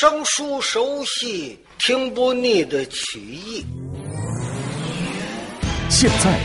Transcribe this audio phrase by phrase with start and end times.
[0.00, 3.66] 生疏熟悉、听不腻的曲艺。
[5.88, 6.38] 现在，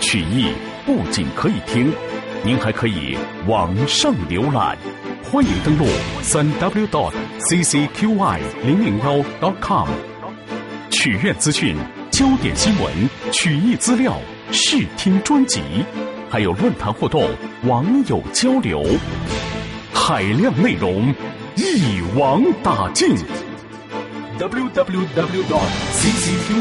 [0.00, 0.50] 曲艺
[0.84, 1.92] 不仅可以听，
[2.44, 3.16] 您还可以
[3.46, 4.76] 网上浏览。
[5.22, 5.86] 欢迎登录
[6.20, 7.12] 三 w dot
[7.48, 9.88] ccqy 零零幺 dot com，
[10.90, 11.76] 曲苑资讯、
[12.10, 14.20] 焦点新闻、曲艺资料、
[14.50, 15.60] 试听专辑，
[16.28, 17.30] 还有论坛互动、
[17.66, 18.84] 网友交流，
[19.94, 21.14] 海量内容
[21.58, 23.16] 一网打尽。
[24.38, 26.54] w w w dot ccqy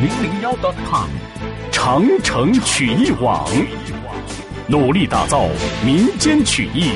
[0.00, 1.08] 零零幺 dot com，
[1.70, 3.48] 长城曲艺网，
[4.66, 5.48] 努力打造
[5.86, 6.90] 民间曲艺。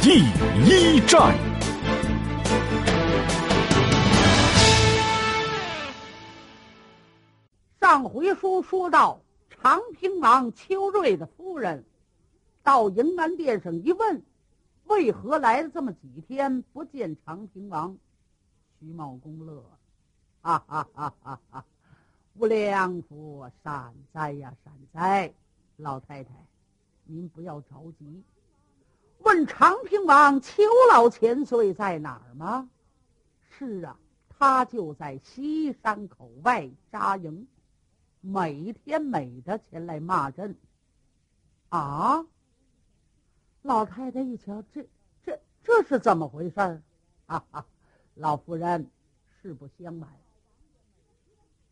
[0.00, 0.20] 第
[0.64, 1.34] 一站。
[7.80, 9.20] 上回书说到，
[9.60, 11.84] 长平王邱瑞的夫人
[12.62, 14.22] 到迎安殿上一问，
[14.90, 17.96] 为何来了这么几天不见长平王？
[18.80, 19.64] 徐茂公乐，
[20.42, 21.64] 哈哈哈哈哈！
[22.34, 25.32] 无良夫，善哉呀，善哉！
[25.76, 26.32] 老太太，
[27.04, 28.24] 您不要着急。
[29.18, 32.68] 问长平王邱老千岁在哪儿吗？
[33.48, 33.96] 是啊，
[34.28, 37.46] 他就在西山口外扎营，
[38.20, 40.56] 每天每的前来骂阵。
[41.68, 42.26] 啊！
[43.62, 44.86] 老太太一瞧，这
[45.22, 46.82] 这这是怎么回事儿？
[47.26, 47.66] 哈哈，
[48.14, 48.90] 老夫人，
[49.40, 50.08] 实不相瞒，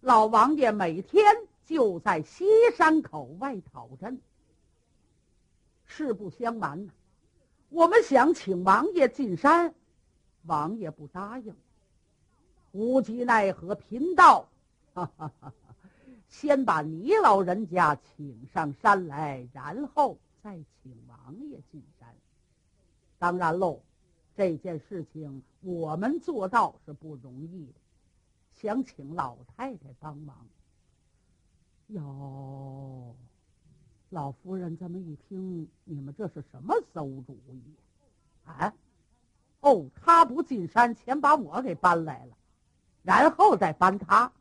[0.01, 1.25] 老王爷每天
[1.65, 2.45] 就在西
[2.77, 4.21] 山口外讨针。
[5.85, 6.93] 实不相瞒呢。
[7.71, 9.75] 我们想请王爷进山，
[10.45, 11.57] 王爷不答应。
[12.73, 14.49] 无计奈何，贫道
[14.93, 15.53] 哈哈哈哈
[16.29, 20.95] 先把你老人家请上山来，然后再请
[21.29, 22.09] 王爷进山。
[23.19, 23.83] 当然喽，
[24.35, 27.75] 这件事情我们做到是不容易的，
[28.55, 30.49] 想请老太太帮忙。
[31.89, 33.15] 哟。
[34.09, 37.63] 老夫人这么一听，你们这是什么馊主意？
[38.47, 38.73] 啊？
[39.61, 42.35] 哦，他不进山，先把我给搬来了，
[43.03, 44.33] 然后再搬他。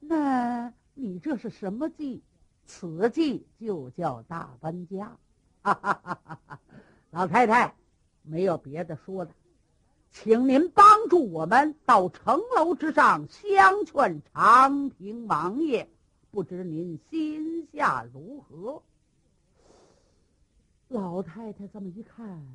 [0.00, 2.22] 那你这是什么计？
[2.64, 5.18] 此计就叫大搬家。
[5.64, 6.60] 哈哈哈哈！
[7.10, 7.74] 老太太，
[8.20, 9.32] 没有别的说的，
[10.10, 15.88] 请您帮助我们到城楼之上相劝长平王爷。
[16.30, 18.82] 不知您心下如何？
[20.88, 22.46] 老太太这么一看，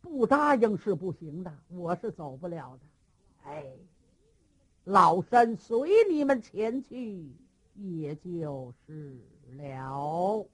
[0.00, 3.50] 不答应是不行的，我是走不了的。
[3.50, 3.66] 哎，
[4.84, 7.34] 老身随你们前去，
[7.74, 9.18] 也就是
[9.56, 10.46] 了。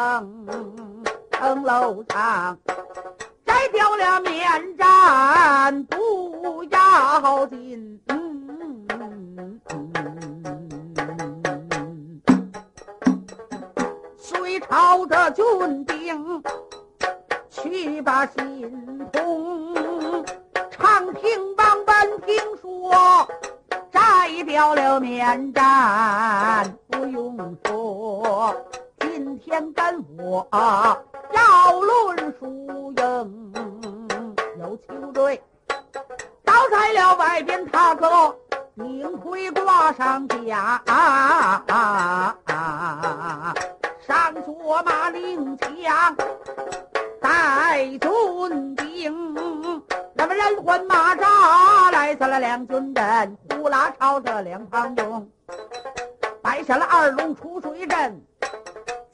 [0.00, 0.46] 城
[1.30, 2.56] 城楼上
[3.44, 4.42] 摘掉了面
[4.78, 8.00] 毡，不要紧，
[14.16, 16.42] 随朝着军兵
[17.50, 20.24] 去把心通，
[20.70, 23.28] 常听王班听说
[23.92, 28.56] 摘掉了面毡，不用说。
[29.12, 33.52] 今天跟我、要论输赢，
[34.56, 35.42] 有球队
[36.44, 38.32] 倒在了外边，他哥
[38.76, 43.54] 顶盔挂上甲，啊啊啊、
[44.06, 46.16] 上坐马令枪
[47.20, 49.44] 带军兵，
[50.14, 55.28] 那么人魂马扎来在了两军阵，呼啦朝着两旁中
[56.40, 58.22] 摆下了二龙出水阵。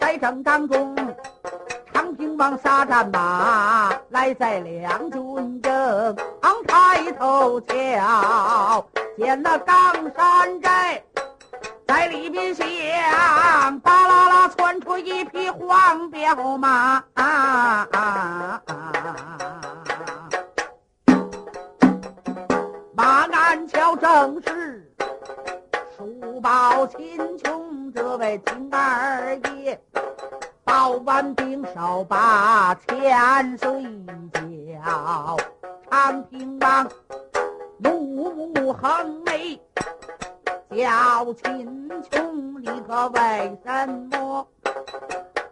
[0.07, 0.95] 在正当中。
[1.93, 6.17] 长平王撒战马来在两军阵，
[6.69, 8.87] 抬头瞧
[9.19, 11.03] 见那冈山寨，
[11.89, 12.67] 在里边响，
[13.81, 17.03] 巴啦啦窜出一匹黄骠马，
[22.95, 24.86] 马鞍桥正是
[25.97, 29.81] 书报秦琼这位金二爷。
[30.63, 33.83] 报完兵，少把千岁
[34.85, 35.37] 叫。
[35.91, 36.87] 长平王
[37.79, 39.59] 怒目横眉，
[40.71, 44.47] 叫秦琼，你可为什么？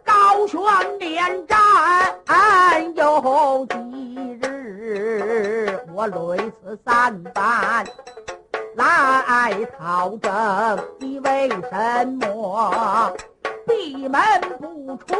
[0.03, 0.59] 高悬
[0.99, 5.79] 连战有几日？
[5.91, 7.83] 我累死三番
[8.75, 13.13] 来讨政，你为什么？
[13.65, 14.21] 闭门
[14.59, 15.15] 不出，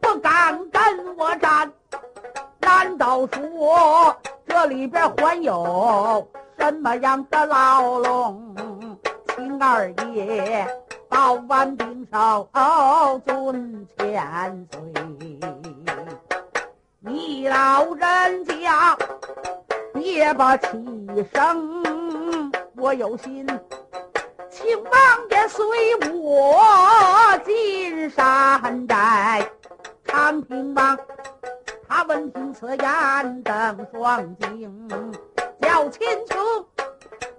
[0.00, 1.70] 不敢跟我战。
[2.60, 4.16] 难道说
[4.46, 6.26] 这里边还有
[6.58, 8.54] 什么样的牢笼？
[9.34, 10.66] 秦二爷
[11.08, 12.46] 报完兵少
[13.26, 14.80] 尊千岁，
[17.00, 18.96] 你老人家
[19.92, 20.68] 别把气
[21.34, 21.81] 生，
[22.82, 23.46] 我有心。
[24.50, 24.92] 请王
[25.30, 25.64] 爷随
[26.20, 26.58] 我
[27.44, 29.48] 进山寨。
[30.04, 30.98] 长平王
[31.88, 34.88] 他闻听此言，瞪双睛，
[35.60, 36.66] 叫秦琼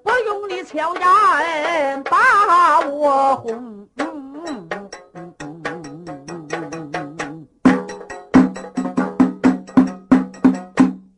[0.02, 3.86] 不用你巧言把我哄。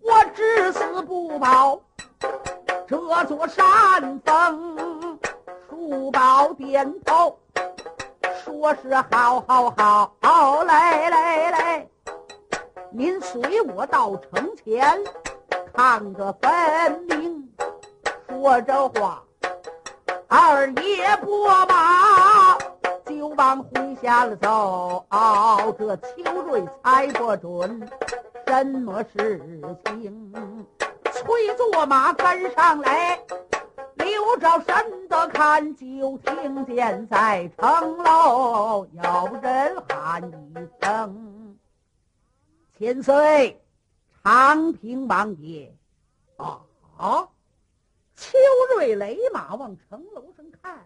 [0.01, 1.79] 我至死不保
[2.87, 5.17] 这座山峰。
[5.69, 7.37] 树宝点头，
[8.43, 11.87] 说是好，好，好，来来来，
[12.91, 14.99] 您随我到城前
[15.73, 17.49] 看个分明。
[18.29, 19.23] 说这话，
[20.27, 22.57] 二爷拨马
[23.05, 25.05] 就往回下了走。
[25.77, 27.87] 这秋瑞猜不准
[28.47, 29.39] 什么事
[29.85, 30.33] 情，
[31.25, 33.19] 催坐马跟上来。
[33.95, 41.57] 刘着身的看，就听见在城楼有人喊一声
[42.77, 43.59] ：“千岁，
[44.23, 45.75] 长平王爷！”
[46.37, 46.61] 啊
[46.97, 47.27] 啊！
[48.15, 48.37] 邱
[48.75, 50.85] 瑞雷马往城楼上看，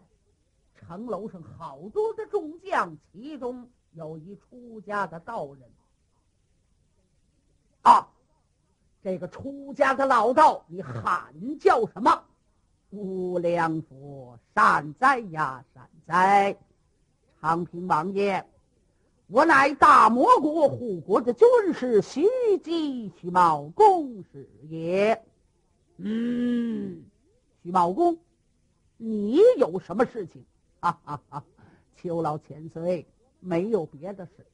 [0.79, 5.69] 城楼上好多的众将，其中有一出家的道人。
[7.81, 8.07] 啊，
[9.01, 12.23] 这个出家的老道，你喊叫什么？
[12.89, 16.57] 无量佛，善哉呀，善哉！
[17.39, 18.43] 长平王爷，
[19.27, 22.25] 我乃大魔国护国的军师徐
[22.63, 25.23] 姬徐茂公是也。
[25.97, 27.03] 嗯，
[27.63, 28.17] 徐茂公，
[28.97, 30.43] 你有什么事情？
[30.81, 31.43] 哈哈哈！
[31.95, 33.07] 邱老千岁，
[33.39, 34.45] 没有别的事。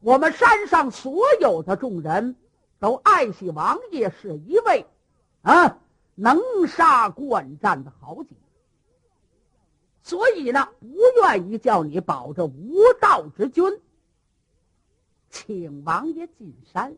[0.00, 2.36] 我们山上所有的众人
[2.84, 4.84] 都爱惜王爷是一位，
[5.40, 5.78] 啊。
[6.16, 6.38] 能
[6.68, 8.36] 杀惯战的好几，
[10.02, 10.86] 所以呢，不
[11.22, 13.80] 愿意叫你保这无道之君，
[15.30, 16.96] 请王爷进山。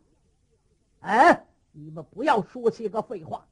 [1.01, 3.47] 哎，你们不要说些个废话，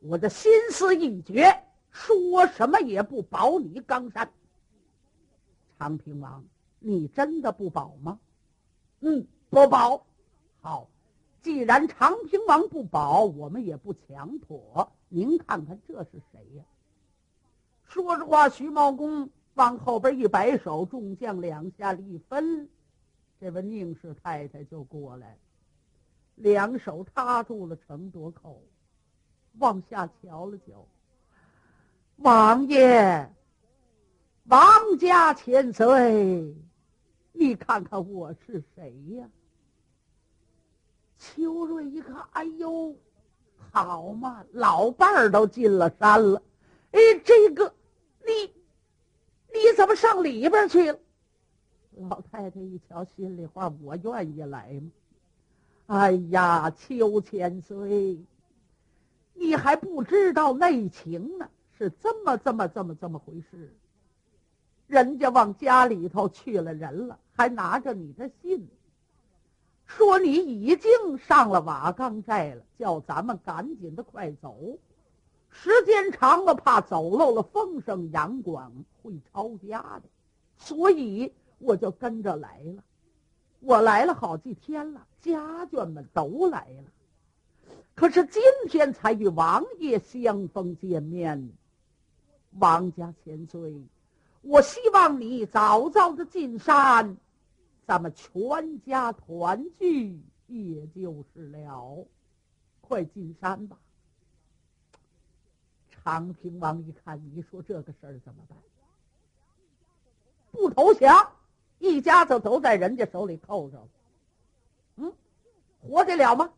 [0.00, 4.32] 我的心思已决，说什么也不保你冈山。
[5.78, 6.44] 长平王，
[6.80, 8.18] 你真的不保吗？
[8.98, 10.04] 嗯，不保。
[10.60, 10.88] 好，
[11.44, 14.90] 既然长平王不保，我们也不强迫。
[15.10, 16.64] 您看看这是谁呀？
[17.84, 22.66] 说实话，徐茂公往后边一摆手，众将两下一分，
[23.38, 25.36] 这位宁氏太太就过来，
[26.36, 28.62] 两手插住了城垛口，
[29.58, 30.86] 往下瞧了瞧。
[32.16, 33.30] 王爷，
[34.44, 36.56] 王家千岁，
[37.32, 39.28] 你看看我是谁呀？
[41.24, 42.94] 秋瑞一看，哎呦！
[43.72, 46.42] 好嘛，老伴儿都进了山了，
[46.92, 47.74] 哎，这个，
[48.26, 48.52] 你，
[49.52, 50.98] 你怎么上里边去了？
[51.96, 54.90] 老太太一瞧，心里话，我愿意来吗？
[55.86, 58.18] 哎呀，秋千岁，
[59.32, 61.48] 你还不知道内情呢。
[61.76, 63.74] 是这么这么这么这么回事。
[64.86, 68.68] 人家往家里头去了人了，还拿着你的信，
[69.86, 74.56] 说你已经上了瓦岗寨了，叫咱们赶紧的快走。
[75.50, 78.72] 时间长了，怕走漏了风声，杨广
[79.02, 80.02] 会抄家的，
[80.56, 82.82] 所以我就跟着来了。
[83.60, 91.52] 我来了好几天了，家眷们都来了，可是今天才与王爷相逢见面。
[92.58, 93.82] 王家千岁，
[94.42, 97.16] 我希望你早早的进山，
[97.86, 102.06] 咱们全家团聚，也就是了。
[102.80, 103.78] 快进山吧。
[105.90, 108.58] 长平王一看，你说这个事儿怎么办？
[110.50, 111.32] 不投降。
[111.78, 113.88] 一家子都在人家手里扣着，
[114.96, 115.12] 嗯，
[115.82, 116.50] 活得了吗？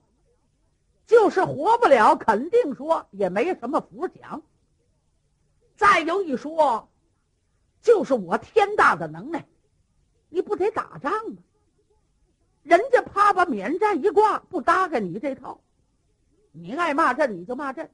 [1.07, 4.43] 就是活不了，肯定说也没什么福享。
[5.77, 6.89] 再有一说，
[7.81, 9.47] 就是我天大的能耐，
[10.29, 11.37] 你不得打仗吗？
[12.63, 15.61] 人家啪把免战一挂，不搭给你这套，
[16.51, 17.89] 你爱骂阵你就骂阵，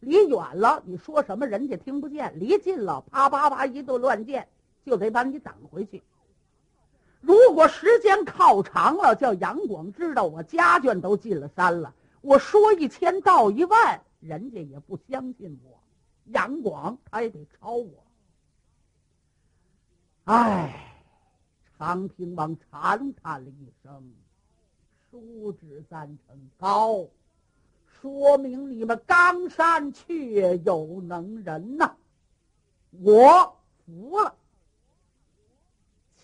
[0.00, 4.48] 离远了你说什么人家听不见，离近了啪啪啪一顿乱箭，
[4.86, 6.02] 就得把你挡回去。
[7.20, 15.78] 如果时间靠长了，叫杨广知道我家眷都进了山了，我说一千道一万，人家也不相信我。
[16.24, 17.90] 杨广他也得抄我。
[20.24, 20.95] 唉，
[21.78, 24.12] 长平王长叹了一声
[25.10, 27.06] ：“叔侄赞成高，
[27.86, 31.96] 说明你们冈山确有能人呐，
[32.90, 34.34] 我服了。”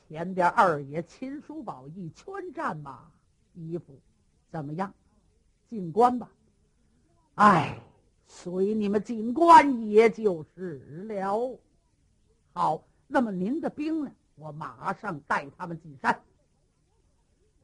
[0.09, 3.11] 前边二爷秦叔宝一圈战马，
[3.55, 3.99] 衣服
[4.51, 4.93] 怎么样？
[5.69, 6.31] 进关吧。
[7.35, 7.79] 哎，
[8.27, 11.59] 随你们进关也就是了。
[12.53, 14.13] 好，那么您的兵呢？
[14.43, 16.21] 我马上带他们进山。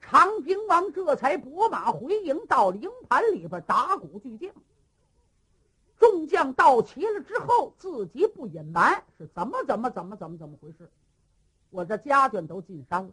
[0.01, 4.51] 长平王这才拨马回营，到营盘里边打鼓巨将。
[5.99, 10.89] 众将到齐了之后，自己不隐瞒，是怎么怎么怎么怎么怎么回事？
[11.71, 13.11] 我这家眷都进山了，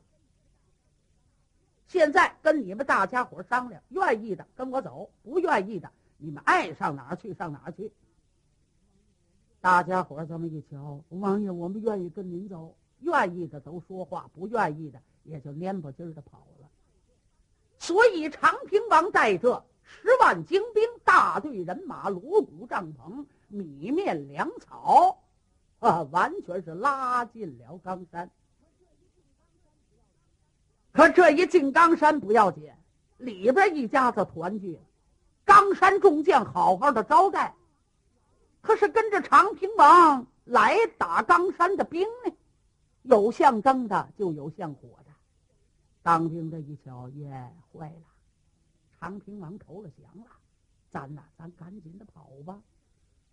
[1.87, 7.91] 现在跟你们大家伙商量，愿意的跟我走，不愿意的你们爱上哪儿去上哪儿去。
[9.59, 16.67] 大家伙这么一瞧，王爷，我们愿意跟您走，愿意的都说话，不愿意的也就蔫不唧的跑了。
[17.77, 25.19] 所以长平王带着十万精兵，大队人马，锣鼓帐篷，米面粮草，
[25.79, 28.29] 啊，完全是拉进了冈山。
[30.91, 32.71] 可这一进冈山不要紧，
[33.17, 34.79] 里边一家子团聚，
[35.43, 37.53] 冈山众将好好的招待。
[38.61, 42.33] 可是跟着长平王来打冈山的兵呢，
[43.05, 45.11] 有相争的，就有像火的。
[46.03, 48.01] 当兵的一瞧，耶，坏了！
[48.99, 50.31] 长平王投了降了，
[50.91, 52.61] 咱呐，咱赶紧的跑吧。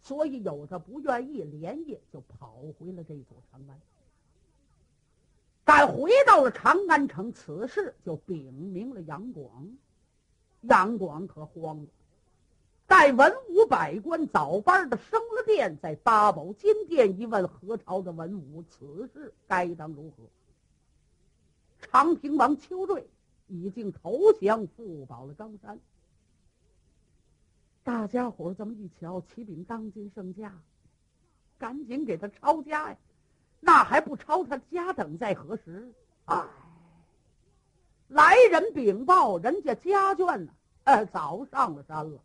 [0.02, 3.80] 所以有的不愿意，连夜就跑回了这座长安。
[5.64, 9.70] 但回到了长安城，此事就禀明了杨广。
[10.62, 11.88] 杨广可慌了，
[12.86, 20.24] 待文武百官早班的升了殿，在八宝金殿一问何朝的文武，此事该当如何？
[21.80, 23.08] 长平王邱瑞
[23.48, 25.78] 已经投降，复保了冈山。
[27.82, 30.52] 大家伙这么一瞧，启禀当今圣驾，
[31.58, 32.96] 赶紧给他抄家呀！
[33.58, 35.92] 那还不抄他家等在何时？
[36.26, 36.44] 哎，
[38.08, 40.52] 来人禀报，人家家眷呢？
[40.84, 42.20] 哎，早上了山了，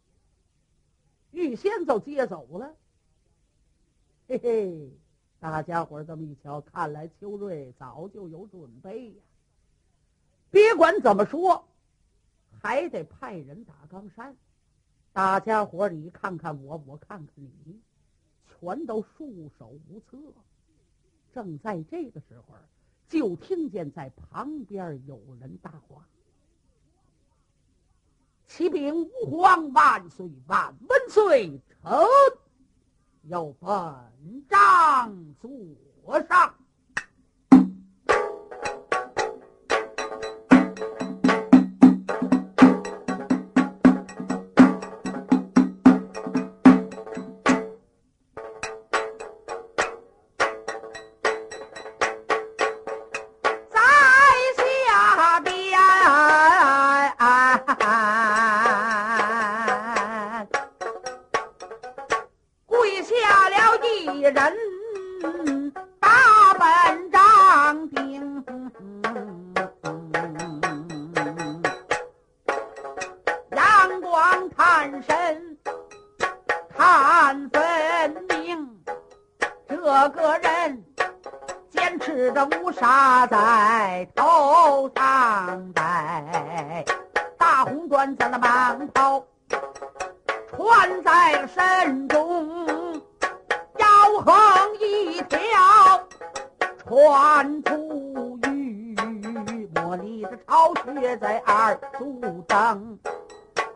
[1.38, 2.75] 预先就接走了。
[4.27, 4.89] 嘿嘿，
[5.39, 9.15] 大家伙这么一瞧，看来秋瑞早就有准备呀。
[10.50, 11.67] 别管怎么说，
[12.60, 14.36] 还得派人打冈山。
[15.13, 17.79] 大家伙你看看我，我看看你，
[18.60, 20.17] 全都束手无策。
[21.36, 22.56] 正在这个时候，
[23.08, 26.03] 就听见在旁边有人大话
[28.47, 31.61] ：“启禀吾皇万岁万万岁！
[31.83, 31.91] 臣
[33.23, 33.69] 要本
[34.49, 36.55] 章坐上。”
[100.86, 103.00] 的巢穴在二足蹬，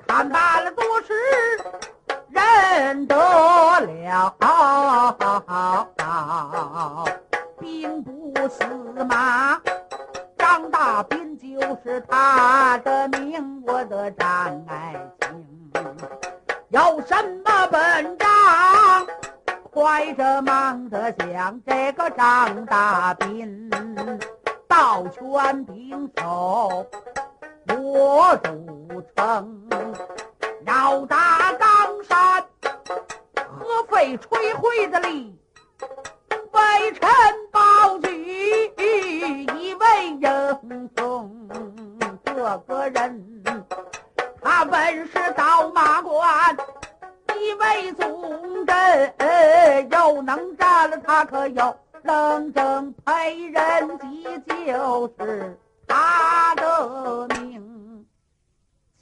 [0.08, 1.14] 看罢了多时
[2.30, 4.36] 认得了，
[7.60, 8.66] 兵部司
[9.10, 9.60] 马
[10.38, 15.48] 张大斌就是他的名，我的张爱卿。
[16.70, 18.28] 有什么本账？
[19.72, 23.70] 快着忙着想这个张大斌
[24.72, 26.88] 抱拳并手
[27.68, 29.68] 我主城，
[30.66, 32.46] 要打冈山，
[33.36, 35.38] 何费吹灰的力？
[36.54, 37.10] 微臣
[37.52, 41.50] 保举一位英雄，
[42.24, 42.34] 这
[42.66, 43.44] 个人
[44.42, 46.56] 他本是刀马关
[47.38, 49.14] 一位总镇，
[49.92, 54.24] 又能战了他可有冷正裴仁吉
[54.66, 58.06] 就是他的名。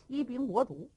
[0.07, 0.89] 骑兵我主，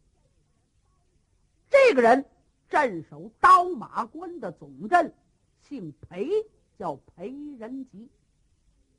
[1.71, 2.25] 这个人
[2.68, 5.14] 镇守刀马关的总镇。
[5.68, 6.28] 姓裴，
[6.76, 7.28] 叫裴
[7.59, 8.11] 仁吉，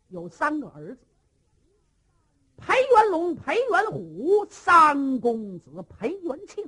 [0.08, 1.02] 有三个儿子：
[2.58, 6.66] 裴元龙、裴元虎，三公子裴元庆。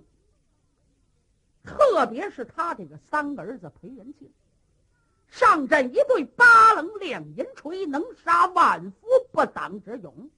[1.64, 4.30] 特别是他这个三个儿子裴元庆，
[5.36, 10.30] 上阵一对八棱亮银锤，能杀万夫不挡之勇。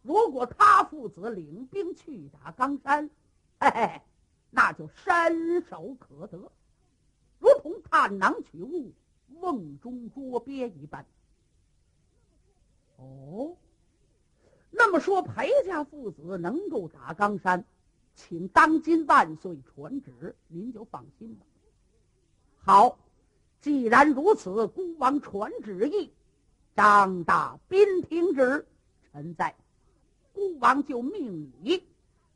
[0.00, 3.10] 如果他父子领兵去打冈山，
[3.58, 4.00] 嘿嘿，
[4.48, 6.50] 那就伸手可得。
[7.40, 8.90] 如同探囊取物、
[9.34, 11.04] 瓮中捉鳖一般。
[12.96, 13.54] 哦，
[14.70, 17.66] 那么说裴家父子能够打冈山，
[18.14, 21.44] 请当今万岁传旨，您就放心吧。
[22.62, 22.98] 好，
[23.60, 26.12] 既然如此，孤王传旨意，
[26.74, 28.66] 张大斌听旨，
[29.12, 29.54] 臣在。
[30.32, 31.82] 孤王就命你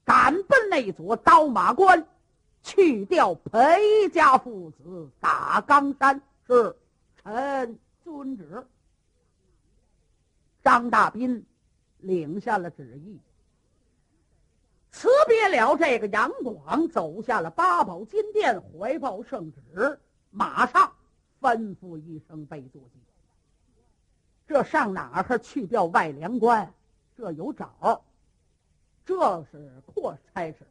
[0.05, 2.07] 赶奔那座刀马关。
[2.63, 6.75] 去掉裴家父子打冈山，是
[7.23, 8.67] 臣遵旨。
[10.63, 11.45] 张大斌
[11.99, 13.21] 领下了旨意，
[14.91, 20.91] 辞别了这个杨广，走下了八宝金殿，怀抱圣旨，马上
[21.45, 22.99] 吩咐一声备坐骑。
[24.47, 26.73] 这上哪儿去调外粮官？
[27.15, 28.03] 这有找
[29.05, 30.67] 这是阔差事。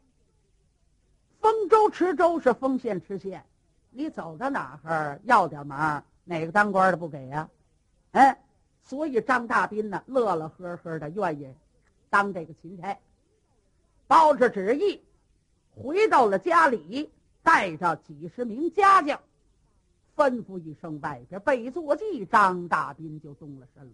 [1.40, 3.46] 丰州池州是丰县吃县，
[3.92, 7.48] 你走到哪儿要点忙，哪个当官的不给呀？
[8.14, 8.44] 哎，
[8.84, 11.54] 所以张大斌呢，乐乐呵呵的愿意
[12.10, 12.98] 当这个钦差，
[14.08, 15.04] 包着旨意，
[15.76, 17.12] 回到了家里，
[17.44, 19.22] 带着几十名家将，
[20.16, 23.94] 吩咐一声外边备坐骑，张大斌就动了身了。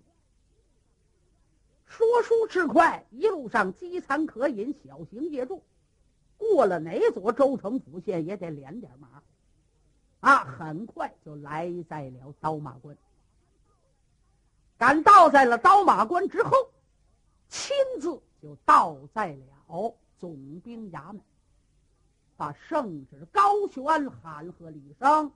[1.85, 5.63] 说书之快，一路上饥餐渴饮，小行夜住。
[6.37, 9.21] 过了哪座州城府县也得连点马，
[10.19, 12.95] 啊，很快就来在了刀马关。
[14.77, 16.51] 赶到在了刀马关之后，
[17.49, 21.21] 亲自就到在了总兵衙门，
[22.37, 25.31] 把圣旨高悬，喊喝了一声：“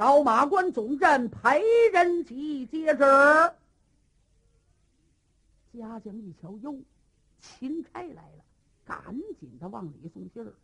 [0.00, 3.02] 刀马关总镇裴仁吉接旨。”
[5.78, 6.74] 家将一瞧，哟，
[7.38, 8.44] 钦差来了。
[8.86, 10.54] 赶紧的往里送信儿，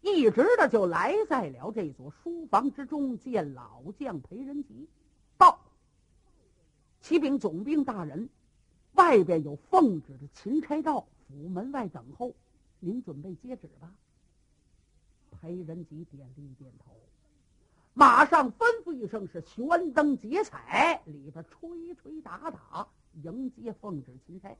[0.00, 4.88] 一直的就来在了这座书房之中，见老将裴仁吉，
[5.36, 5.60] 报：
[7.00, 8.28] 启禀总兵大人，
[8.94, 12.34] 外边有奉旨的钦差到府门外等候，
[12.80, 13.94] 您准备接旨吧。
[15.30, 16.92] 裴仁吉点了一点头，
[17.98, 22.86] 马上吩咐一声：“是悬灯结彩，里边吹吹打打，
[23.24, 24.56] 迎接奉旨钦差。”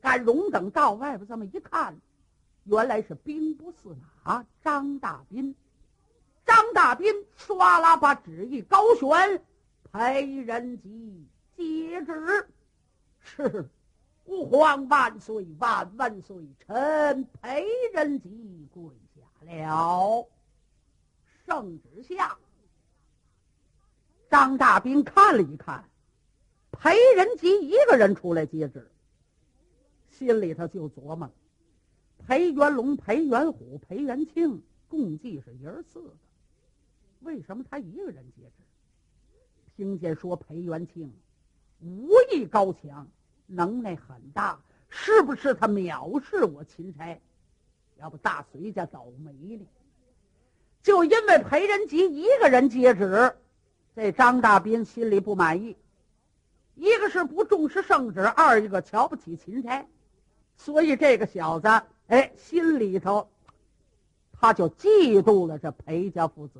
[0.00, 2.00] 赶荣等到外边这么一看，
[2.64, 5.54] 原来是兵部司马张大斌。
[6.46, 9.42] 张大斌唰啦把旨意高悬，
[9.92, 12.48] 裴仁吉接旨，
[13.20, 13.68] 是
[14.24, 16.34] 吾皇万岁万万岁！
[16.66, 18.84] 臣裴仁吉跪
[19.14, 20.26] 下了。
[21.52, 22.38] 圣旨下。
[24.30, 25.84] 张大斌看了一看，
[26.70, 28.90] 裴仁吉一个人出来接旨，
[30.08, 31.30] 心里头就琢磨：
[32.26, 36.16] 裴元龙、裴元虎、裴元庆共计是爷四个，
[37.20, 38.62] 为什么他一个人接旨？
[39.76, 41.12] 听见说裴元庆
[41.82, 43.06] 武艺高强，
[43.44, 47.20] 能耐很大，是不是他藐视我钦差？
[47.98, 49.66] 要不大隋家倒霉呢？
[50.82, 53.36] 就因为裴仁吉一个人接旨。
[53.94, 55.76] 这张大斌心里不满意，
[56.76, 59.86] 一个是不重视圣旨，二一个瞧不起钦差，
[60.56, 61.68] 所以这个小子，
[62.06, 63.28] 哎，心里头
[64.32, 66.58] 他就嫉妒了这裴家父子。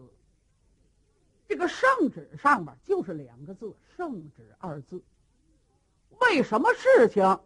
[1.48, 5.02] 这个圣旨上面就是两个字“圣旨”二字，
[6.20, 7.40] 为什么事情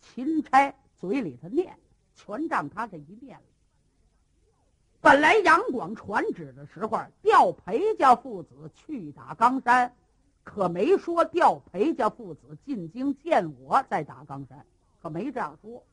[0.00, 1.78] 钦差嘴里头念，
[2.14, 3.44] 全仗他这一念了。
[5.06, 9.94] 本来杨广传旨的时候，调裴家父子去打冈山，
[10.42, 14.66] 可没说调裴家父子进京见我再打冈山，
[15.00, 15.84] 可没这样说。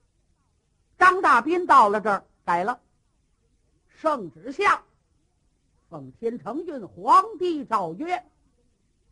[0.98, 2.80] 张大斌到了这儿，改了。
[3.88, 4.82] 圣旨下，
[5.92, 8.26] 奉天承运，皇帝诏曰：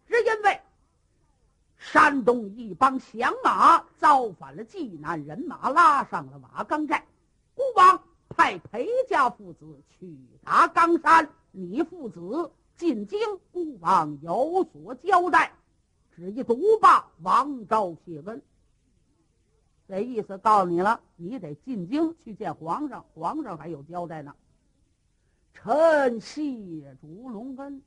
[0.07, 0.59] 只因为
[1.77, 7.05] 山东一帮响马造反了济南人马，拉上了瓦岗寨，
[7.53, 8.01] 孤王。
[8.41, 13.19] 派裴家父子去打冈山，你父子进京，
[13.51, 15.53] 孤王有所交代。
[16.15, 18.41] 只一独霸，王昭谢恩。
[19.87, 24.35] 这意思告诉你了，你得进京去见皇上，皇上还有交代呢。
[25.53, 26.41] 臣谢
[26.99, 27.83] 主隆恩。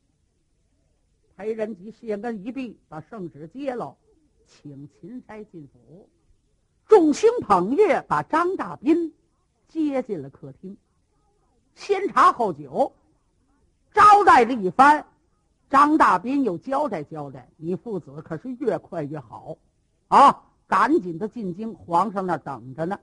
[1.36, 3.96] 裴仁吉谢恩一毕，把圣旨接了，
[4.46, 6.08] 请钦差进府。
[6.86, 9.12] 众星捧月，把张大斌。
[9.68, 10.76] 接进了客厅，
[11.74, 12.92] 先茶后酒，
[13.92, 15.06] 招待了一番。
[15.70, 19.56] 张大斌又交代交代：“你父子可是越快越好，
[20.08, 22.98] 啊，赶紧的进京，皇上那等着呢。”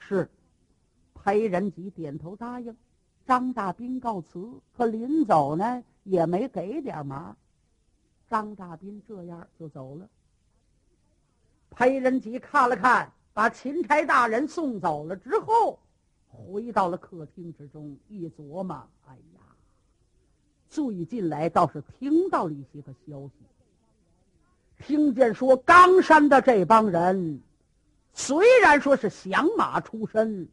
[0.00, 0.28] 是，
[1.14, 2.76] 裴仁吉点头答应。
[3.24, 7.36] 张大斌告辞，可临走呢也没给点忙。
[8.28, 10.08] 张大斌这样就走了。
[11.70, 15.78] 裴仁吉看了看，把钦差大人送走了之后。
[16.28, 19.40] 回到了客厅之中，一琢磨，哎呀，
[20.68, 23.32] 最近来倒是听到了一些个消息。
[24.78, 27.40] 听见说冈山的这帮人，
[28.14, 30.48] 虽然说是响马出身，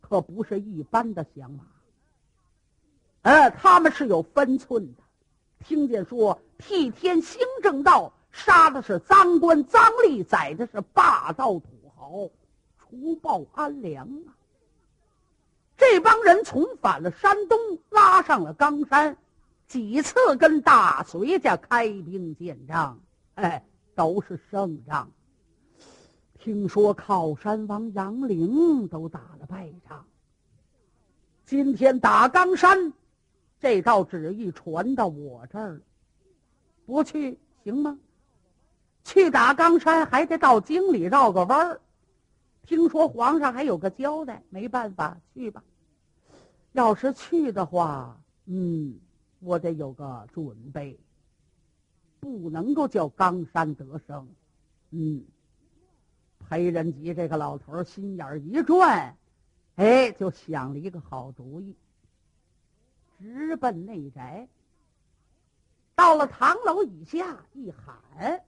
[0.00, 1.64] 可不是一般的响马。
[3.22, 5.02] 呃，他们是有分寸的。
[5.64, 11.68] 听见说替天行正道，杀的是赃官赃吏，宰的是霸道土
[12.08, 12.30] 好，
[12.78, 14.32] 除暴安良啊。
[15.76, 17.58] 这帮人重返了山东，
[17.90, 19.14] 拉上了冈山，
[19.66, 22.98] 几次跟大隋家开兵见仗，
[23.34, 23.62] 哎，
[23.94, 25.10] 都是胜仗。
[26.38, 30.02] 听说靠山王杨凌都打了败仗。
[31.44, 32.94] 今天打冈山，
[33.60, 35.80] 这道旨意传到我这儿了，
[36.86, 37.98] 不去行吗？
[39.04, 41.80] 去打冈山还得到京里绕个弯儿。
[42.68, 45.64] 听说皇上还有个交代，没办法，去吧。
[46.72, 49.00] 要是去的话，嗯，
[49.40, 51.00] 我得有个准备，
[52.20, 54.28] 不能够叫冈山得胜。
[54.90, 55.24] 嗯，
[56.46, 59.16] 裴仁吉这个老头心眼一转，
[59.76, 61.74] 哎，就想了一个好主意，
[63.18, 64.46] 直奔内宅。
[65.94, 68.44] 到了堂楼以下，一喊。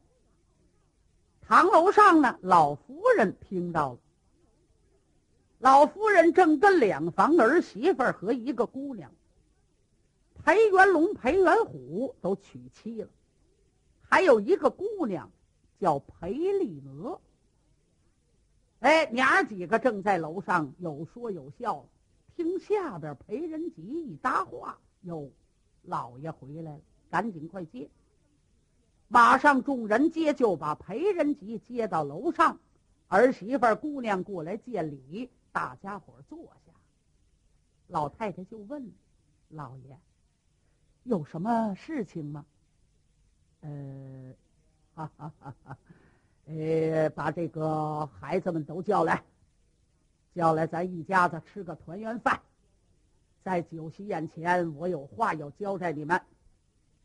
[1.40, 3.98] 堂楼上呢，老夫人听到了。
[5.60, 9.12] 老夫人正跟两房儿媳妇和一个姑娘，
[10.42, 13.08] 裴元龙、裴元虎都娶妻了，
[14.00, 15.30] 还有一个姑娘
[15.78, 17.20] 叫裴丽娥。
[18.78, 21.84] 哎，娘儿几个正在楼上有说有笑，
[22.34, 25.30] 听下边裴仁吉一搭话：“哟，
[25.82, 27.90] 老爷回来了，赶紧快接！”
[29.08, 32.58] 马上众人接，就把裴仁吉接到楼上。
[33.08, 36.72] 儿媳妇、姑娘过来见礼，大家伙坐下。
[37.88, 38.92] 老太太就问
[39.50, 39.98] ：“老爷，
[41.04, 42.44] 有什么事情吗？”
[43.62, 44.32] 呃，
[44.94, 45.78] 哈哈哈哈，
[46.46, 49.22] 呃，把这个孩子们都叫来，
[50.34, 52.40] 叫来，咱一家子吃个团圆饭。
[53.42, 56.20] 在酒席宴前，我有话要交代你们。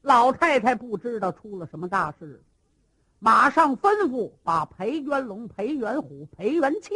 [0.01, 2.43] 老太太不知道出了什么大事，
[3.19, 6.95] 马上吩咐把裴元龙、裴元虎、裴元庆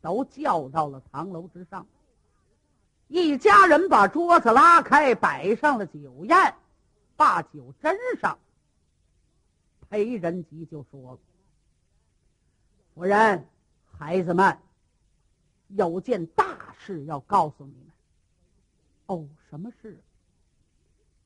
[0.00, 1.86] 都叫到了堂楼之上。
[3.08, 6.54] 一家人把桌子拉开，摆上了酒宴，
[7.16, 8.38] 把酒斟上。
[9.88, 11.18] 裴仁吉就说了
[12.94, 13.46] ：“夫人，
[13.98, 14.58] 孩子们，
[15.68, 17.92] 有件大事要告诉你们。
[19.06, 19.98] 哦，什么事？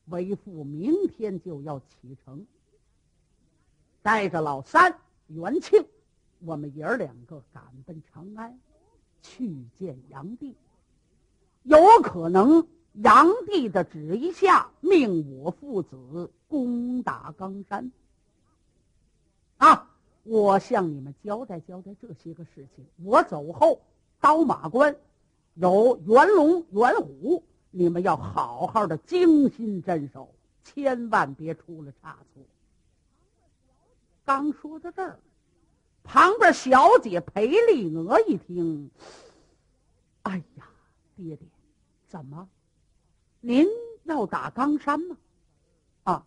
[0.07, 2.47] 为父明天就要启程，
[4.03, 4.97] 带着老三
[5.29, 5.85] 元庆，
[6.45, 8.59] 我们爷儿两个赶奔长安，
[9.23, 10.57] 去见杨帝。
[11.63, 17.93] 有可能杨帝的旨意下，命我父子攻打冈山。”
[19.59, 19.89] 啊！
[20.25, 22.87] 我向你们交代交代这些个事情。
[23.03, 23.81] 我走后，
[24.21, 24.97] 刀马关
[25.55, 32.45] 有袁龙、袁虎，你们要好好的精心镇守，千万别出了差错。
[34.25, 35.19] 刚说到这儿，
[36.03, 38.91] 旁边小姐裴丽娥一听，
[40.23, 40.69] 哎呀，
[41.17, 41.49] 爹爹，
[42.09, 42.49] 怎么？
[43.41, 43.67] 您
[44.05, 45.17] 要打冈山吗？
[46.05, 46.25] 啊，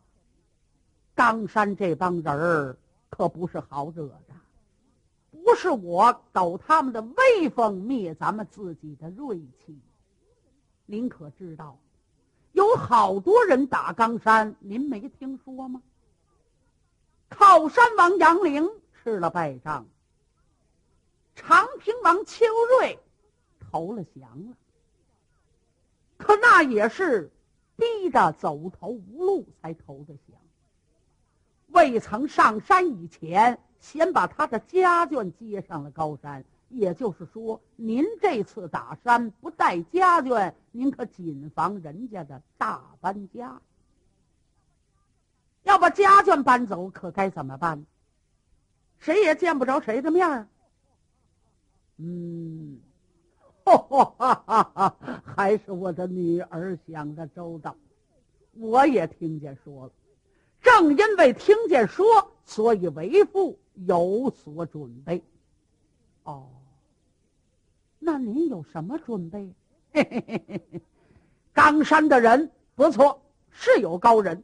[1.14, 2.78] 冈山这帮人儿。
[3.08, 4.36] 可不是好惹的，
[5.42, 9.80] 不是我抖他们的威风，灭咱们自己的锐气。
[10.86, 11.80] 您可知道，
[12.52, 15.82] 有好多人打冈山，您没听说吗？
[17.30, 18.70] 靠山王杨凌
[19.06, 19.86] 吃了败仗，
[21.36, 22.44] 长平王邱
[22.80, 22.98] 瑞
[23.60, 24.58] 投了降了，
[26.18, 27.32] 可那也是
[27.76, 30.36] 逼着走投无路才投的降。
[31.68, 36.44] 未曾上山以前，先把他的家眷接上了高山。
[36.70, 43.62] 也就是说，您这次打山不带家眷，您可谨防人家的大搬家。
[45.62, 47.86] 要把家眷搬走，可该怎么办？
[49.00, 50.48] 谁也见不着谁的面儿。
[51.98, 52.80] 嗯，
[53.64, 57.76] 哈哈哈哈还是我的女儿想的周到。
[58.54, 59.92] 我也听见说了。
[60.62, 65.24] 正因为听见说，所以为父有所准备。
[66.24, 66.50] 哦，
[68.00, 69.54] 那您有什么准备？
[69.94, 70.82] 嘿嘿嘿嘿嘿，
[71.54, 74.44] 冈山的人不错，是有高人。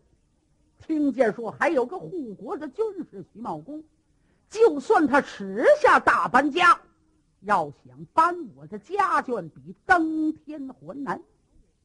[0.88, 3.84] 听见说还有个护国的军师徐茂公，
[4.52, 6.78] 就算他迟下大搬家，
[7.40, 11.22] 要想搬我的家眷，比登天还难。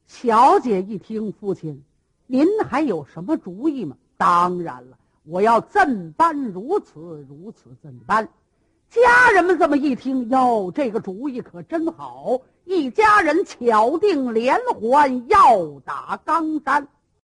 [0.05, 1.81] 小姐一听，父亲，
[2.25, 3.95] 您还有什么主意吗？
[4.17, 8.27] 当然了，我要怎般如此如此怎般？
[8.89, 12.41] 家人们这么一听，哟，这个主意可真好！
[12.65, 16.85] 一家人巧定连环，要打冈山。